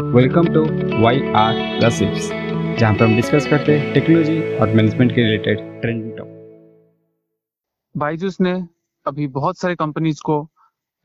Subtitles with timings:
[0.00, 0.60] Welcome to
[1.02, 2.28] Y R gossips
[2.78, 6.36] जहाँ पर हम डिस्कस करते हैं टेक्नोलॉजी और मैनेजमेंट के रिलेटेड ट्रेंडिंग टॉपिक
[7.94, 8.52] बाइजूस ने
[9.06, 10.36] अभी बहुत सारे कंपनीज़ को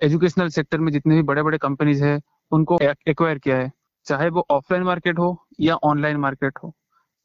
[0.01, 2.19] एजुकेशनल सेक्टर में जितने भी बड़े बड़े कंपनीज़ है,
[2.51, 3.71] उनको एक्वायर किया है।
[4.05, 6.73] चाहे वो ऑफलाइन मार्केट हो या ऑनलाइन मार्केट हो,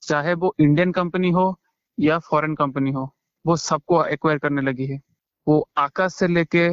[0.03, 1.59] चाहे वो इंडियन कंपनी हो
[1.98, 3.14] या फॉरेन कंपनी हो,
[3.45, 5.00] वो सबको एक्वायर करने लगी है।
[5.46, 6.69] वो आकाश से लेके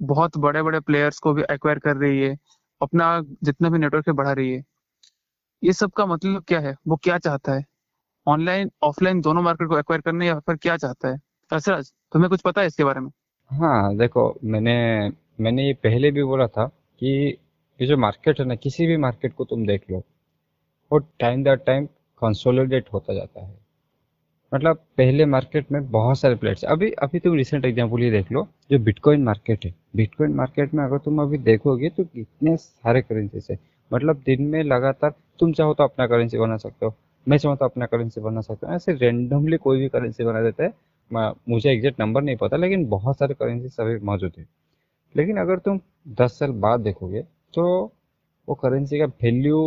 [0.00, 2.38] बहुत बड़े बड़े प्लेयर्स को भी एक्वायर कर रही है।
[2.82, 4.62] अपना जितना भी नेटवर्क है बढ़ा रही है।
[5.62, 6.74] ये सब का मतलब क्या है?
[6.88, 7.64] वो क्या चाहता है?
[8.26, 11.18] ऑनलाइन ऑफलाइन दोनों मार्केट को एक्वायर करने या फिर क्या चाहता है?
[11.52, 13.10] रसराज तुम्हें कुछ पता है इसके बारे में?
[13.50, 14.74] हाँ देखो, मैंने
[15.40, 16.66] मैंने ये पहले भी बोला था
[17.00, 17.38] कि
[17.80, 20.02] ये जो मार्केट है ना, किसी भी मार्केट को तुम देख लो,
[20.92, 21.86] वो टाइम दर टाइम
[22.22, 23.58] कंसोलिडेट होता जाता है।
[24.52, 28.46] मतलब पहले मार्केट में बहुत सारे प्लेयर्स अभी अभी तुम रिसेंट एग्ज़ाम्पल ये देख लो,
[28.70, 33.46] जो बिटकॉइन मार्केट है। बिटकॉइन मार्केट में अगर तुम अभी देखोगे तो कितने सारे करेंसीज
[33.50, 33.58] है।
[33.90, 36.94] मतलब दिन में लगातार तुम चाहो तो अपना करेंसी बना सकते हो,
[37.26, 40.64] मैं चाहूँ तो अपना करेंसी बना सकता हूँ। ऐसे रेंडमली कोई भी करेंसी बना देता
[40.64, 40.72] है
[41.10, 44.46] मुझे एग्जैक्ट नंबर नहीं पता, लेकिन बहुत सारे करेंसी सभी मौजूद है।
[45.14, 45.80] लेकिन अगर तुम
[46.16, 47.22] दस साल बाद देखोगे
[47.54, 47.64] तो
[48.48, 49.58] वो करेंसी का वैल्यू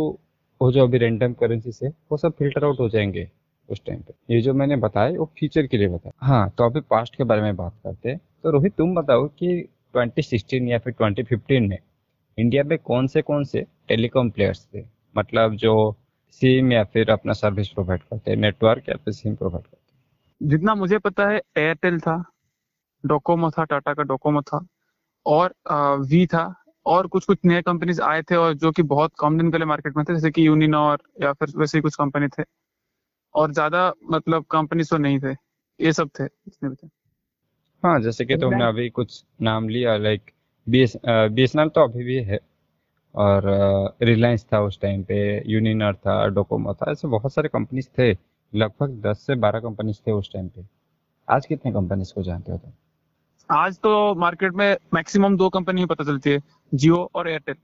[0.60, 3.28] वो जो अभी रेंडम करेंसी से वो सब फ़िल्टर आउट हो जाएँगे।
[3.68, 6.80] उस टाइम पे। ये जो मैंने बताया वो फ्यूचर के लिए बताया। हाँ तो अभी
[6.90, 9.56] पास्ट के बारे में बात करते हैं। तो रोहित, तुम बताओ कि
[9.94, 11.78] 2016 या फिर 2015 में
[12.38, 14.84] इंडिया में कौन से कौन से टेलीकॉम प्लेयर्स थे?
[15.14, 15.74] मतलब जो
[16.42, 19.82] सिम या फिर अपना सर्विस प्रोवाइड करते हैं नेटवर्क या फिर सिम प्रोवाइड करते
[20.40, 22.22] जितना मुझे पता है एयरटेल था
[23.04, 24.66] डोकोमो था टाटा का डोकोमो था,
[25.26, 25.54] और
[26.02, 26.54] वी था,
[26.86, 29.96] और कुछ कुछ नए कंपनीज़ आए थे और जो कि बहुत कम दिन लिए मार्केट
[29.96, 32.42] में थे, जैसे कि यूनिनॉर या फिर वैसे ही कुछ कंपनी थे।
[33.34, 35.32] और ज़्यादा मतलब कंपनी तो नहीं थे।
[35.80, 36.88] ये सब थे जितने भी थे।
[37.82, 40.30] हाँ जैसे कि तुमने अभी कुछ नाम लिया लाइक
[40.66, 42.38] बी एस बी तो अभी भी है।
[43.14, 43.42] और
[44.02, 48.10] रिलायंस था उस टाइम पे यूनिनर था डोकोमो था ऐसे बहुत सारे कंपनीज़ थे।
[48.52, 50.64] लगभग दस से बारह कंपनीज़ थे उस टाइम पे।
[51.28, 52.72] आज कितने कंपनीज़ को जानते हो तुम?
[53.50, 56.40] आज तो मार्केट में मैक्सिमम दो कंपनी ही पता चलती है
[56.72, 57.56] जियो और एयरटेल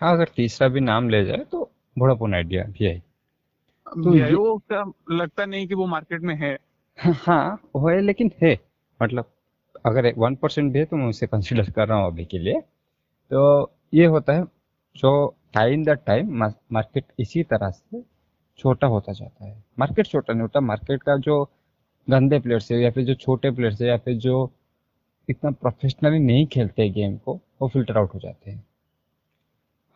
[0.00, 3.02] हाँ अगर तीसरा भी नाम ले जाए तो वोडाफोन आइडिया भी है।
[3.86, 4.32] तो ये...
[4.34, 4.60] वो
[5.12, 6.56] लगता नहीं कि वो मार्केट में है।
[6.98, 8.58] हाँ वो है लेकिन है।
[9.00, 9.30] मतलब
[9.86, 12.60] अगर वन परसेंट भी है तो मैं उसे कंसिडर कर रहा हूँ अभी के लिए।
[13.30, 14.44] तो ये होता है
[14.96, 15.12] जो
[15.54, 16.36] टाइम द टाइम
[16.72, 18.02] मार्केट इसी तरह से
[18.58, 21.42] छोटा होता जाता है। मार्केट छोटा नहीं होता मार्केट का जो
[22.08, 24.50] गंदे प्लेयर्स है या फिर जो छोटे प्लेयर्स है या फिर जो
[25.28, 28.64] इतना प्रोफेशनली नहीं खेलते गेम को वो फ़िल्टर आउट हो जाते हैं।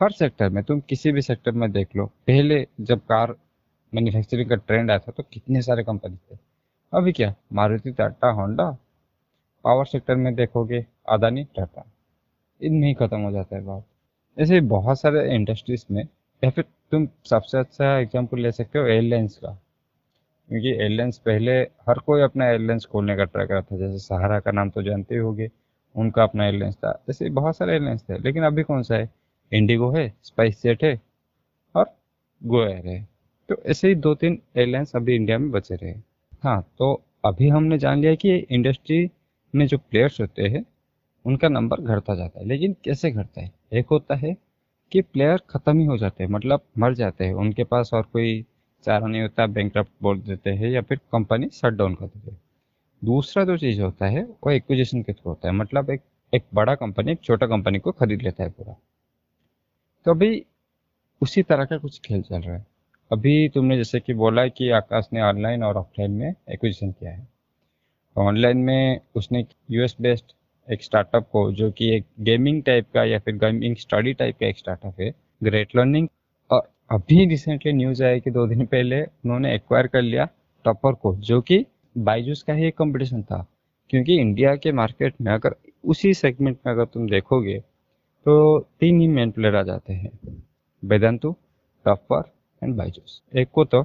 [0.00, 3.34] हर सेक्टर में तुम किसी भी सेक्टर में देख लो पहले जब कार
[3.96, 6.38] मैन्युफैक्चरिंग का ट्रेंड आया था तो कितने सारे कंपनी थे।
[6.92, 7.34] अभी क्या?
[7.52, 8.70] Maruti, Tata, Honda.
[9.64, 11.84] Power sector में देखोगे, अदानी, टाटा।
[12.60, 13.84] इनमें ही खत्म हो जाता है बात।
[14.36, 16.02] ऐसे बहुत सारे इंडस्ट्रीज़ में,
[16.42, 19.50] या फिर तुम सबसे अच्छा एग्ज़ाम्पल ले सकते हो एयरलाइंस का।
[20.48, 21.52] क्योंकि एयरलाइंस पहले
[21.88, 25.14] हर कोई अपना एयरलाइंस खोलने का ट्राई कर था। जैसे सहारा का नाम तो जानते
[25.14, 25.50] ही होगे,
[25.94, 29.08] उनका अपना एयरलाइंस था। जैसे बहुत सारे एयरलाइंस थे। लेकिन अभी कौन सा है?
[29.52, 31.00] इंडिगो है स्पाइस जेट है,
[31.74, 31.94] और
[32.42, 33.15] गो एयर है।
[33.48, 35.94] तो ऐसे ही दो तीन एयरलाइंस अभी इंडिया में बचे रहे।
[36.42, 39.10] हाँ तो अभी हमने जान लिया कि इंडस्ट्री
[39.54, 40.64] में जो प्लेयर्स होते हैं,
[41.24, 43.50] उनका नंबर घटता जाता है। लेकिन कैसे घटता है?
[43.72, 44.36] एक होता है
[44.92, 48.44] कि प्लेयर ख़त्म ही हो जाते हैं मतलब मर जाते हैं। उनके पास और कोई
[48.84, 52.40] चारा नहीं होता बैंक बोल देते हैं या फिर कंपनी शट डाउन कर देते हैं।
[53.04, 56.00] दूसरा जो चीज़ होता है, वो एक्विजिशन के थ्रू होता है। मतलब एक
[56.34, 58.76] एक बड़ा कंपनी एक छोटा कंपनी को खरीद लेता है पूरा।
[60.04, 60.44] तो अभी
[61.22, 62.66] उसी तरह का कुछ खेल चल रहा है।
[63.12, 67.28] अभी तुमने जैसे कि बोला कि आकाश ने ऑनलाइन और ऑफलाइन में एक्विजिशन किया है।
[68.16, 70.32] ऑनलाइन में उसने यूएस बेस्ड
[70.72, 74.46] एक स्टार्टअप को, जो कि एक गेमिंग टाइप का या फिर गेमिंग स्टडी टाइप का
[74.46, 76.08] एक स्टार्टअप है ग्रेट लर्निंग
[76.50, 80.28] और अभी रिसेंटली न्यूज़ आया कि दो दिन पहले उन्होंने एक्वायर कर लिया
[80.64, 81.66] टॉपर को, जो कि
[81.98, 83.46] बाइजूस का ही एक कॉम्पिटिशन था।
[83.90, 87.58] क्योंकि इंडिया के मार्केट में अगर उसी सेगमेंट में अगर तुम देखोगे
[88.24, 90.42] तो तीन ही मेन प्लेयर आ जाते हैं।
[90.84, 91.36] वेदांतु
[91.84, 92.35] टॉपर
[92.66, 93.84] एंड बाइजूस। एक को तो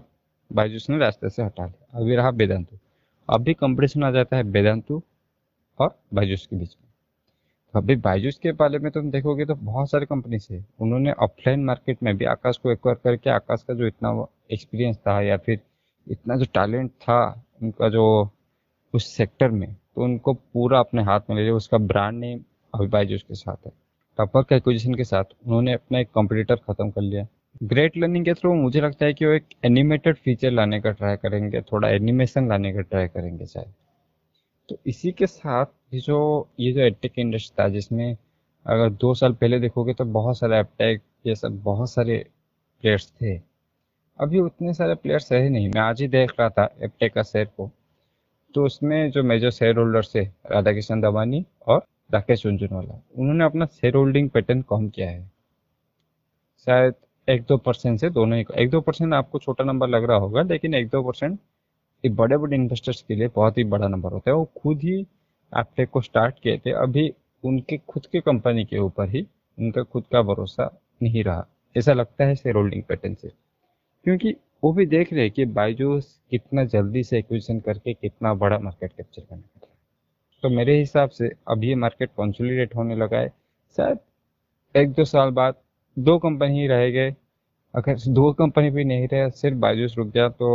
[0.51, 2.77] बाइजूस ने रास्ते से हटा लिया। अभी रहा वेदांतु।
[3.29, 5.01] अभी कंपटीशन आ जाता है वेदांतु
[5.79, 6.89] और बाइजूस के बीच में।
[7.73, 11.63] तो अभी बाइजूस के बारे में तुम देखोगे तो बहुत सारे कंपनी है। उन्होंने ऑफलाइन
[11.65, 15.59] मार्केट में भी आकाश को एक्वायर करके आकाश का जो इतना एक्सपीरियंस था या फिर
[16.07, 18.29] इतना जो टैलेंट था, उनका जो
[18.93, 22.43] उस सेक्टर में तो उनको पूरा अपने हाथ में ले लिया। उसका ब्रांड नेम
[22.73, 23.71] अभी बाइजूस के साथ है।
[24.17, 27.25] टपर के एक्विजिशन के साथ उन्होंने अपना एक कॉम्पिटिटर खत्म कर लिया।
[27.63, 31.15] ग्रेट लर्निंग के थ्रू मुझे लगता है कि वो एक एनिमेटेड फीचर लाने का ट्राई
[31.17, 33.73] करेंगे, थोड़ा एनिमेशन लाने का ट्राई करेंगे शायद।
[34.69, 38.17] तो इसी के साथ ये जो ये जो एडटेक इंडस्ट्री था, जिसमें
[38.65, 42.17] अगर दो साल पहले देखोगे तो बहुत सारे एपटेक ये सब बहुत सारे
[42.83, 43.35] प्लेयर्स थे।
[44.19, 47.45] अभी उतने सारे प्लेयर्स है नहीं। मैं आज ही देख रहा था एपटेक का शेयर
[47.47, 47.69] को।
[48.55, 53.65] तो उसमें जो मेजर शेयर होल्डर थे राधा किशन दवानी और राकेश झुंझुनवाला उन्होंने अपना
[53.67, 55.29] शेयर होल्डिंग पैटर्न कम किया है।
[56.67, 56.93] शायद
[57.31, 60.41] एक दो परसेंट से दोनों ही एक दो परसेंट आपको छोटा नंबर लग रहा होगा,
[60.41, 61.39] लेकिन एक दो परसेंट
[62.03, 64.99] बड़े बड़े इन्वेस्टर्स के लिए बहुत ही बड़ा नंबर होता है। वो खुद ही
[65.51, 67.13] एपटेक को स्टार्ट किए थे, अभी
[67.43, 69.25] उनके, खुद के कंपनी के ऊपर ही
[69.57, 70.69] उनका खुद का भरोसा
[71.03, 71.45] नहीं रहा।
[71.75, 73.31] ऐसा लगता है शेयर होल्डिंग पैटर्न से।
[74.05, 78.59] क्योंकि वो भी देख रहे हैं कि बाइजूस कितना जल्दी से एक्विजिशन करके कितना बड़ा
[78.59, 79.67] मार्केट कैप्चर करने का
[80.43, 83.27] तो मेरे हिसाब से अब ये मार्केट कॉन्सोलिडेट होने लगा है।
[83.77, 83.99] शायद
[84.75, 85.55] एक दो साल बाद
[85.97, 87.11] दो कंपनी ही रह गए
[87.73, 90.49] अगर दो कंपनी भी नहीं रहे सिर्फ़ बाइजूस रुक गया तो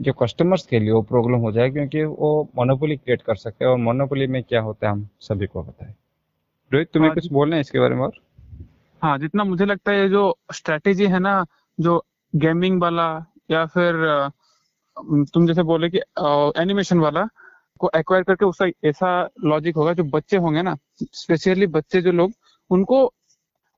[0.00, 3.70] जो कस्टमर्स के लिए वो प्रॉब्लम हो जाए क्योंकि वो मोनोपोली क्रिएट कर सकते हैं।
[3.72, 5.94] और मोनोपोली में क्या होता है हम सभी को पता है।
[6.70, 8.12] रोहित तुम्हें हाँ कुछ बोलना है इसके बारे में और?
[9.02, 10.22] हाँ जितना मुझे लगता है ये जो
[10.52, 11.44] स्ट्रेटेजी है ना
[11.78, 12.02] जो
[12.34, 13.08] गेमिंग वाला
[13.50, 13.94] या फिर
[15.34, 15.98] तुम जैसे बोले कि
[16.62, 17.26] एनिमेशन वाला
[17.80, 19.10] को एक्वायर करके उसका ऐसा
[19.44, 20.76] लॉजिक होगा जो बच्चे होंगे ना
[21.14, 22.32] स्पेशली बच्चे जो लोग
[22.70, 23.04] उनको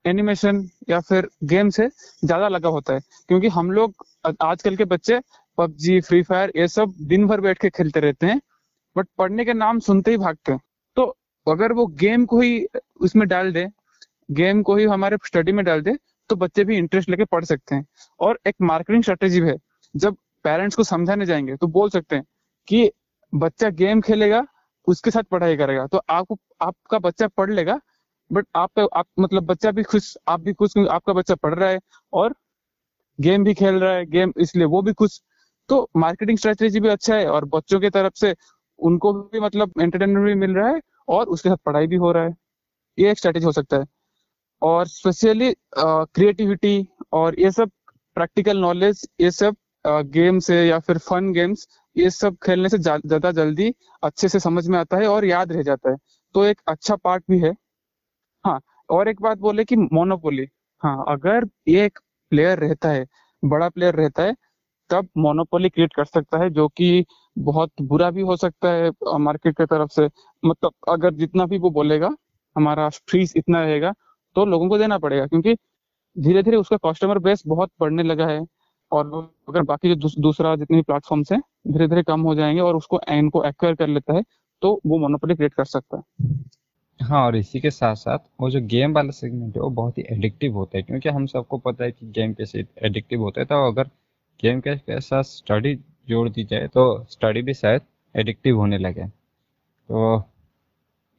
[0.04, 1.88] एनिमेशन या फिर गेम से
[2.24, 4.04] ज़्यादा लगा होता है। क्योंकि हम लोग
[4.42, 5.20] आजकल के बच्चे,
[5.58, 8.40] पबजी फ्री फायर ये सब दिन भर बैठ के खेलते रहते हैं
[8.96, 10.60] बट पढ़ने के नाम सुनते ही भागते हैं।
[10.96, 11.04] तो
[11.46, 12.66] अगर वो गेम को ही
[13.00, 13.66] उसमें डाल दे
[14.32, 15.96] गेम को ही हमारे स्टडी में डाल दे
[16.30, 17.86] तो बच्चे भी इंटरेस्ट लेके पढ़ सकते हैं।
[18.20, 19.56] और एक मार्केटिंग स्ट्रेटेजी है।
[19.94, 22.24] जब पेरेंट्स को समझाने जाएँगे तो बोल सकते हैं
[22.68, 22.90] कि
[23.32, 24.42] बच्चा गेम खेलेगा,
[24.86, 27.78] उसके साथ पढ़ाई करेगा। तो आपको, आपका बच्चा पढ़ लेगा
[28.32, 31.78] बट आपका, आप मतलब बच्चा भी खुश, आप भी खुश आपका बच्चा पढ़ रहा है
[32.12, 32.34] और
[33.18, 35.20] गेम भी खेल रहा है, गेम, इसलिए वो भी खुश।
[35.68, 38.34] तो मार्केटिंग स्ट्रेटेजी भी अच्छा है और बच्चों की तरफ़ से
[38.78, 42.24] उनको भी मतलब एंटरटेनमेंट भी मिल रहा है और उसके साथ पढ़ाई भी हो रहा
[42.24, 42.34] है।
[42.98, 43.86] ये एक स्ट्रेटेजी हो सकता है।
[44.62, 47.70] और स्पेशली क्रिएटिविटी और ये सब
[48.16, 49.56] प्रैक्टिकल नॉलेज ये सब
[50.12, 54.66] गेम से या फिर फन गेम्स ये सब खेलने से ज़्यादा जल्दी अच्छे से समझ
[54.68, 55.96] में आता है और याद रह जाता है।
[56.34, 57.52] तो एक अच्छा पार्ट भी है।
[58.44, 60.46] हाँ और एक बात बोले कि मोनोपोली
[60.82, 61.98] हाँ अगर ये एक
[62.32, 63.04] प्लेयर रहता है
[63.42, 64.34] बड़ा प्लेयर रहता है
[64.90, 67.04] तब मोनोपोली क्रिएट कर सकता है जो कि
[67.36, 68.90] बहुत बुरा भी हो सकता है
[69.20, 70.08] मार्केट की तरफ़ से।
[70.42, 72.10] मतलब अगर जितना भी वो बोलेगा
[72.56, 73.92] हमारा फ़ीस इतना रहेगा
[74.36, 75.56] तो लोगों को देना पड़ेगा क्योंकि
[76.16, 78.40] धीरे धीरे उसका कस्टमर बेस बहुत बढ़ने लगा है
[78.92, 79.06] और
[79.48, 82.76] अगर बाकी जो दूस, दूसरा जितने भी प्लेटफॉर्म्स हैं धीरे धीरे कम हो जाएँगे और
[82.76, 84.22] उसको इनको एक्वायर कर लेता है
[84.62, 86.02] तो वो मोनोपोली क्रिएट कर सकता है।
[87.02, 90.04] हाँ और इसी के साथ साथ वो जो गेम वाला सेगमेंट है, वो बहुत ही
[90.12, 93.66] एडिक्टिव होता है। क्योंकि हम सबको पता है कि गेम कैसे एडिक्टिव होता है। तो
[93.66, 93.88] अगर
[94.40, 95.74] गेम के साथ स्टडी
[96.08, 97.82] जोड़ दी जाए तो स्टडी भी शायद
[98.14, 100.22] एडिक्टिव होने लगे। तो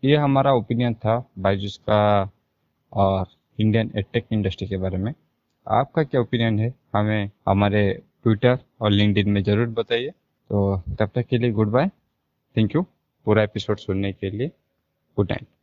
[0.04, 2.00] ये हमारा ओपिनियन था बाइजूस का
[2.92, 3.26] और
[3.60, 5.14] इंडियन एडटेक इंडस्ट्री के बारे में।
[5.68, 6.74] आपका क्या ओपिनियन है?
[6.96, 7.92] हमें हमारे
[8.24, 11.88] ट्विटर और लिंक्डइन में ज़रूर बताइए। तो तब तक के लिए गुड बाय
[12.56, 12.82] थैंक यू
[13.28, 14.52] पूरा एपिसोड सुनने के लिए।
[15.18, 15.54] Good night